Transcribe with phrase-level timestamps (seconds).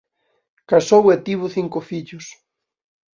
[0.69, 2.25] Casou e tivo cinco fillos.